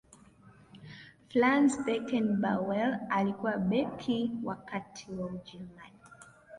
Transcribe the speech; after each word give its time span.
franz 1.29 1.77
beckenbauer 1.85 2.99
alikuwa 3.09 3.57
beki 3.57 4.31
wa 4.43 4.55
kati 4.55 5.11
wa 5.11 5.27
ujerumani 5.27 5.99